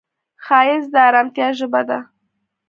ښایست 0.45 0.89
د 0.93 0.95
ارامتیا 1.07 1.47
ژبه 1.59 1.81
ده 1.89 1.99